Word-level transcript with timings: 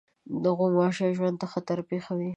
غوماشې 0.57 1.07
ژوند 1.17 1.35
ته 1.41 1.47
خطر 1.53 1.77
پېښوي. 1.89 2.29